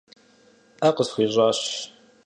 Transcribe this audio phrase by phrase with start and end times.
[0.79, 1.59] Ӏэ къысхуищӏащ.